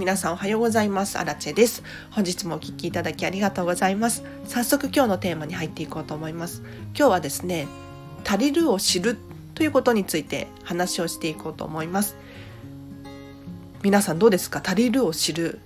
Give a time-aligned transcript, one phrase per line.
[0.00, 1.18] 皆さんおはようございます。
[1.18, 1.82] アラチェです。
[2.10, 4.24] 本日もお聴きいただきありがとうございます。
[4.46, 6.62] 早速今日のテーマに入っていこうと思います。
[6.96, 7.68] 今日はですね、
[8.26, 9.18] 足りるを知る
[9.54, 12.16] ということについて話をしていこうと思います。
[13.82, 14.62] 皆さんどうですか？
[14.64, 15.60] 足りるを知る。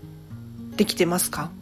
[0.74, 1.52] できてますか？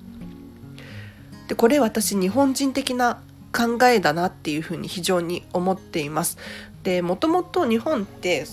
[1.49, 3.21] で、これ私日本人的な
[3.55, 6.39] 考えだなっていうふうに非常に思っています。
[6.85, 8.47] で、もともと日本って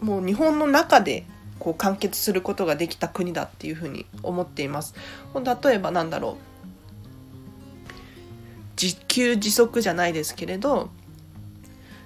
[0.00, 1.26] もう日本の中で
[1.58, 4.94] こう完結することができた国だっていうふうに思っています。
[5.34, 6.36] 例えばなんだろう
[8.80, 10.90] 自給自足じゃないですけれど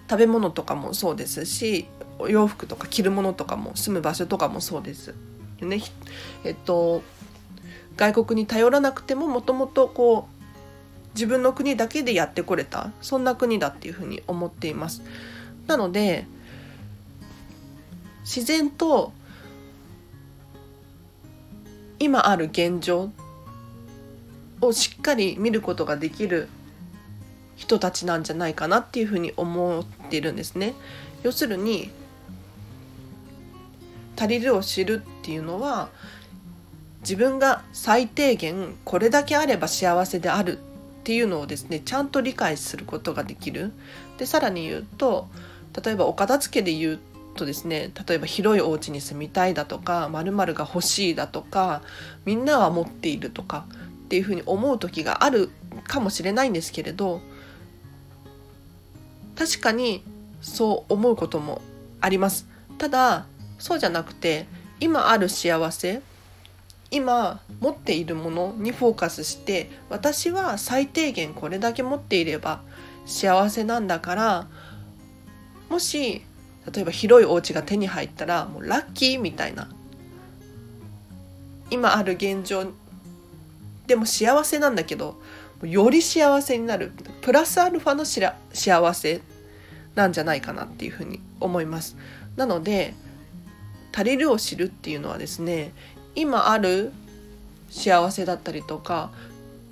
[0.09, 1.87] 食べ物とかもそうですし
[2.19, 5.15] お洋服とか着るものとかも住む場所とかもそうです。
[5.61, 5.83] ね
[6.45, 7.03] えっと
[7.97, 10.41] 外国に頼らなくてももともとこう
[11.15, 15.03] 自分の国だけでやってこれたそんな国だっていうふうに思っています。
[15.67, 16.27] なので
[18.23, 19.13] 自然と
[22.01, 23.13] 今ある現状
[24.63, 26.49] をしっかり見ることができる
[27.57, 30.75] 人たちなんじゃないかなっていうふうに思っているんですね。
[31.23, 31.91] 要するに
[34.17, 35.91] 足りるを知るっていうのは
[37.01, 40.61] 自分が最低限これだけあれば幸せであるっ
[41.05, 43.73] ていうのをですねちゃんと理解することができる。
[44.17, 45.29] でさらに言うと
[45.85, 46.99] 例えばお片付けで言う
[47.41, 51.83] とですね例えば広いお家に住みたいだとか〇〇が欲しいだとか
[52.25, 53.67] みんなは持っているとか
[54.05, 55.51] っていうふうに思う時がある
[55.85, 57.21] かもしれないんですけれど
[59.37, 60.05] 確かに
[60.43, 61.63] そう思うことも
[62.01, 62.47] あります。
[62.79, 63.27] ただ
[63.59, 64.47] そうじゃなくて
[64.81, 66.03] 今ある幸せ
[66.91, 72.63] 今持っているものにフォーカスして私は最低限これだけ持っていれば
[73.07, 74.47] 幸せなんだから
[75.69, 76.23] もし
[76.73, 79.69] 例えば広いお家が手に入ったらもうラッキーみたいな。
[81.71, 82.73] 今ある現状
[83.87, 85.21] でも幸せなんだけど
[85.63, 86.93] より幸せになる。
[87.21, 89.21] プラスアルファのしら幸せ
[89.95, 91.97] なんじゃないかなっていうふうに思います。
[92.37, 92.95] なので
[93.93, 95.73] 足りるを知るっていうのはですね
[96.15, 96.93] 今ある
[97.71, 99.11] 幸せだったりとか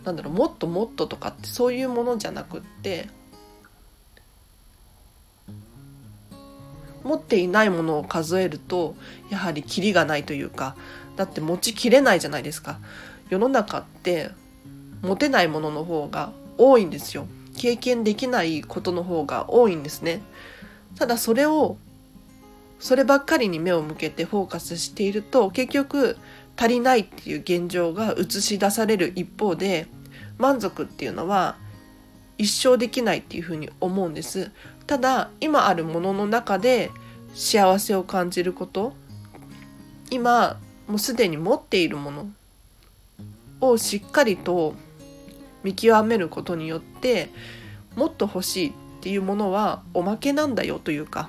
[0.04, 3.08] なんだろうもっともっととかってそういうものじゃなくって
[7.04, 8.94] 持っていないものを数えると
[9.30, 10.76] やはりキリがないというか
[11.16, 12.78] だって持ちきれないじゃないですか。
[13.28, 14.30] 世の中って
[15.02, 17.26] 持てないものの方が多いんですよ。
[17.56, 20.22] 経験できないことの方が多いんですね。
[20.96, 21.76] ただそれを
[22.78, 26.16] そればっかりに目を向けてフォーカスしていると結局
[26.56, 29.86] 足りないっていう現状が映し出される一方で
[30.38, 31.56] 満足っていうのは
[32.36, 34.50] 一生できないっていうふうに思うんです。
[34.88, 36.90] ただ今あるものの中で
[37.34, 38.92] 幸せを感じること。
[40.10, 42.26] 今もうすでに持っているもの
[43.60, 44.74] をしっかりと
[45.62, 47.28] 見極めることによって
[47.96, 51.28] もっと欲しいっていうものはおまけなんだよというか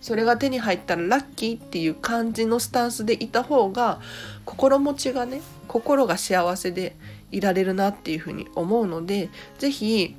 [0.00, 4.00] それが手に入ったらラッキーっていう感じのスタンスでいた方が
[4.44, 6.96] 心持ちがね心が幸せで
[7.30, 10.16] いられるなっていうふうに思うので是非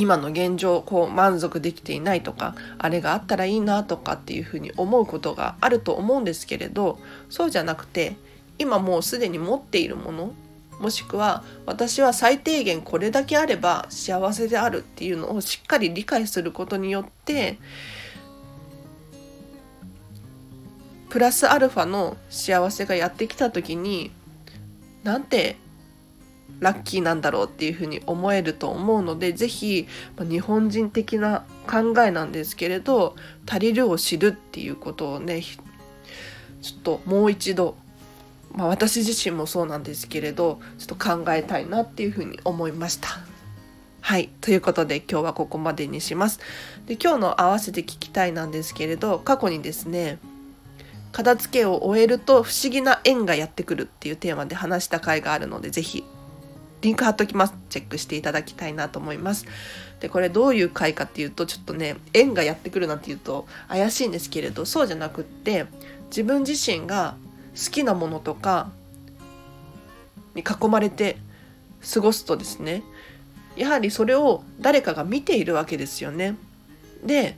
[0.00, 8.16] 今の現状こう満足できていないとかあれがあったらいいなとかっていうふうに思うことがあると思うんですけれどそうじゃなくて
[8.58, 10.32] 今もうすでに持っているもの
[10.80, 17.58] もしくは私は最低限これだけあれば幸せであるっていうのをしっかり理解することによって
[21.10, 24.10] プラスアルファの幸せがやってきた時に
[25.04, 25.56] なんて
[26.58, 33.16] ラッキーなんだろうっていうふうに思えると思うので是非ま日本人的な考えなんですけれど
[33.48, 35.42] 足りるを知るっていうことをね
[36.62, 37.76] ちょっともう一度、
[38.52, 43.08] まあ、私自身もそうなんですけれどちょっと考えたいなっていうふうに思いました。
[44.02, 44.30] はい。
[44.40, 46.40] ということで今日はここまでにします。
[46.86, 50.18] で今日の合わせて聞きたいなんですけれど過去にですね
[51.12, 56.04] 片付けを終えると不思議な縁がやってくるっていうテーマで話した回があるので是非
[56.80, 57.54] リンク貼っときます。
[57.68, 59.46] チェックしていただきたいなと思います。
[60.00, 65.66] で、これどういう回かっていうと、ちょっとね、縁がやってくるなんて言うと怪しいんですけれど、そうじゃなくって、
[66.08, 67.16] 自分自身が
[67.54, 68.70] 好きなものとか
[70.34, 71.18] に囲まれて
[71.92, 72.82] 過ごすとですね、
[73.56, 76.36] やはりそれを誰かが見ているわけですよね。
[77.04, 77.36] で、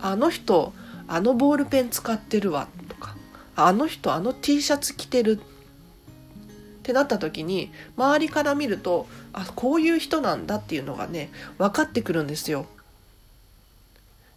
[0.00, 0.72] あの人、
[1.06, 3.16] あのボールペン使ってるわとか、
[3.56, 5.40] あの人、あの T シャツ着てる
[6.88, 12.64] ってなった時に周りから見るとあこういう人なんだっていうのがね分かってくるんですよ。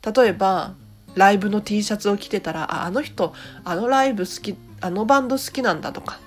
[0.03, 0.73] 例えば
[1.15, 3.33] ライブの T シャツを着てたらああの人
[3.63, 6.19] あのライブ好きあのバンド好きなんだとか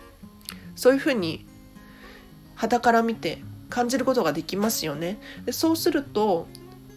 [0.76, 1.44] そういうふうに
[2.54, 5.18] 肌から見て感じることができますよね。
[5.44, 6.48] でそうすると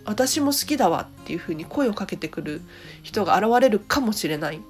[0.06, 2.62] 私も好きだわっていうふうに声をかけてくる
[3.04, 4.62] 人が現れるかもしれない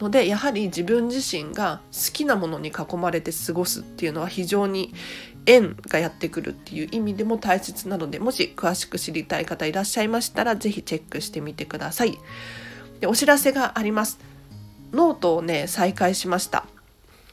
[0.00, 4.92] のでやはり自分自身が好きなものに囲まれて過ごすっていうのは非常に
[5.46, 12.18] 縁がやってくるっていう意味でも大切なのでもし詳しく知りたい方いらっしゃいましたら是非チェックしてみてください。
[13.00, 14.18] でお知らせがあります。
[14.92, 16.66] ノートをね再開しました。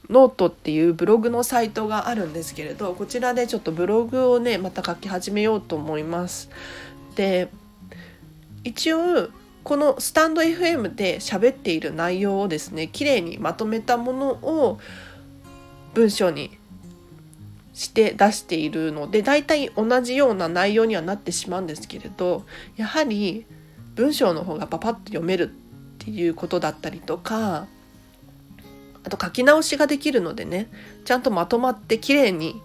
[0.10, 6.50] ノートっていうブログのサイトがあるんですけれどこちらでちょっとブログをねまた書き始めようと思います。
[7.16, 7.50] で
[8.64, 9.30] 一応
[9.64, 14.80] このスタンド FM で喋っている内容をですね綺麗にまとめたものを
[15.94, 16.58] 文章に
[17.74, 22.46] して出しているので大体同じような内容にはなってしまうんですけれど
[22.76, 23.46] やはり
[23.96, 25.54] 文章の方がパパッと読めるっ
[26.00, 27.68] ていうことだったりとか
[29.04, 30.70] あと書き直しができるのでね
[31.06, 32.62] ちゃんとまとまって綺麗に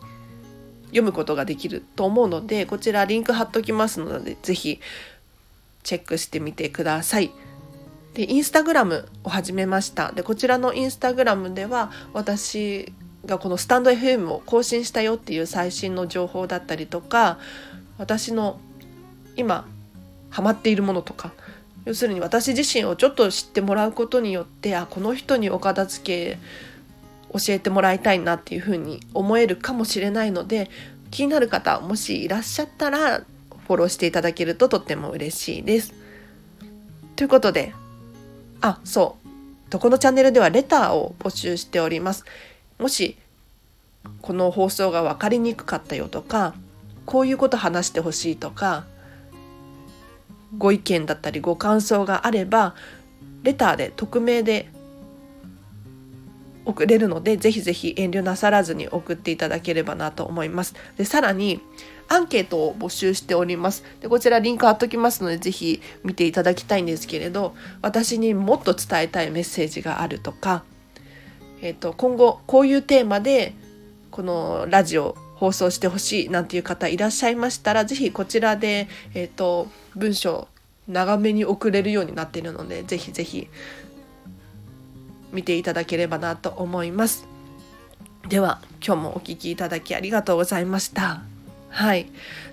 [0.87, 4.81] 読むことができると思うのでこちらリンク貼っときますので是非
[5.89, 7.31] チェックしてみてください。
[8.13, 12.93] でインスタグラムを始めましたでこちらのインスタグラムでは私
[13.25, 17.39] がこのスタンド FM を更新したよっていう最新の情報だったりとか
[17.97, 18.59] 私の
[19.37, 19.69] 今
[20.31, 21.33] ハマっているものとか
[21.85, 26.39] 要するに私自身をちょっと知ってもらうことによってあこの人にお片付け
[27.33, 30.71] 教えてもらいたいなっていうふうに思えるかもしれないので
[31.11, 33.23] 気になる方もしいらっしゃったら
[33.69, 35.93] フォローしていただけるととっても嬉しいです。
[37.15, 37.75] ということで
[38.61, 39.19] あそ
[39.71, 42.25] うこのチャンネルではレターを募集しております。
[42.79, 43.19] もし
[44.23, 46.55] この放送が分かりにくかったよとか
[47.05, 48.87] こういうこと話してほしいとか
[50.57, 52.75] ご意見だったりご感想があれば
[53.43, 54.71] レターで匿名で
[56.65, 60.75] 送れるのでぜひぜひ遠慮なさらずに送っていただければなと思います。
[60.97, 61.61] でさらに
[62.09, 63.85] アンケートを募集しております。
[64.01, 70.65] でこちらリンク貼っときますのでぜひ見ていただきたいんですけれど私にもっと伝えたいメッセージがあるとか
[71.61, 73.55] えーと、今後こういうテーマで
[74.11, 80.49] このラジオ放送してほしいなんていう方いらっしゃいましたら是非こちらで、えーと、文章
[80.89, 83.49] 長めに送れるようになっているので是非是非
[85.33, 87.29] 見ていただければなと思います。
[88.29, 91.38] では今日もお聴きいただきありがとうございました。
[91.69, 92.11] はい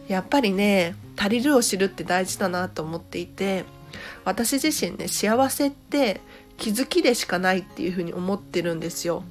[0.07, 3.65] やっぱりね足りるを知るって大事だなと思っていて
[4.23, 6.21] 私自身ね幸せって
[6.57, 9.23] 気づきでしかないっていうふうに思ってるんですよ。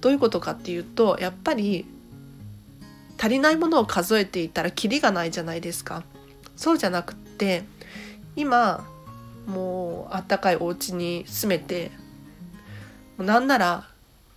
[0.00, 1.86] どういうことかっていうとやっぱり
[3.18, 6.02] 足りないものを数えていたらキリがないじゃないですか。
[6.56, 7.64] そうじゃなくって
[8.36, 8.86] 今
[9.46, 11.90] もうあったかいお家に住めて
[13.18, 13.88] なんなら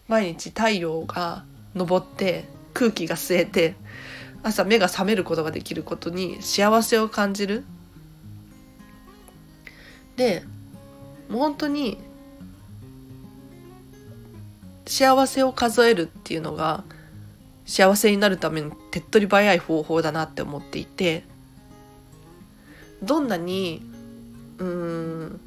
[0.08, 1.46] 毎日太陽が
[1.78, 3.76] 昇って空気が吸えて
[4.44, 7.64] 朝目が覚めることができることに幸せを感じる
[10.16, 10.44] で
[11.30, 11.98] もう本当に
[14.86, 16.84] 幸せを数えるっていうのが
[17.66, 21.24] 幸せになるための手っ取り早い方法だなって思っていて
[23.02, 23.82] どんなに
[24.58, 25.40] うん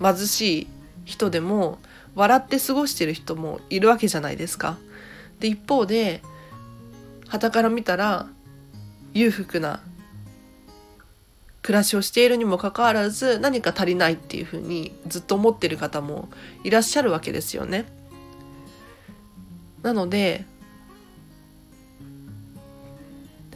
[0.00, 0.66] 貧しい
[1.04, 1.78] 人でも
[2.14, 4.78] 笑って過ごしてる人もいるわけじゃないですか。
[5.40, 6.22] で一方で
[7.34, 8.28] 傍から見たら
[9.12, 9.80] 裕福な
[11.62, 16.28] 暮らしをしているにもかかわらず何か足りないっていうふうにずっと思ってる方も
[16.62, 17.86] いらっしゃるわけですよね。
[19.82, 20.44] なので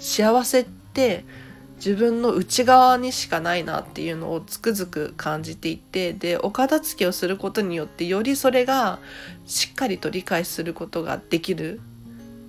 [0.00, 1.24] 幸せって
[1.76, 8.98] 自分の内側にしかないなっていうのをつくづく感じていてでお片付けをすることによってよりそれが
[9.46, 11.80] しっかりと理解することができる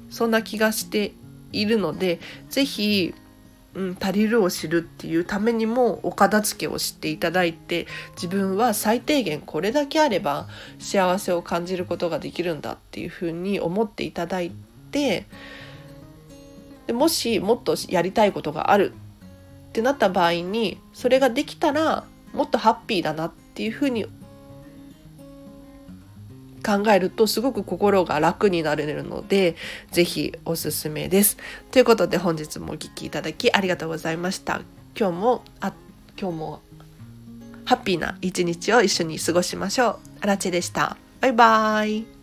[0.10, 1.14] そんな気がして
[1.52, 3.14] いるので是非
[3.76, 10.48] うん、足りるを知るっていうためにもお片付けをしていただいて自分は最低限これだけあれば
[10.80, 14.52] 幸せを感じることができるんだっていうふうに思っていただい
[14.92, 15.26] て
[16.88, 18.94] でもしもっとやりたいことがある
[19.70, 24.08] ってなった場合にそれができたらもっとハッピーだなっていうふうに
[26.70, 29.56] 考えるとすごく心が楽になれるので
[29.92, 31.38] 是非おすすめです。
[31.72, 34.62] ということで本日もお聴きいただきありがとうございました。
[34.96, 35.74] 今日もあ
[36.20, 36.62] 今日も
[37.66, 40.00] ハッピーな一日を一緒に過ごしましょう。
[40.22, 40.98] あらでした。
[41.22, 42.19] バイバーイ。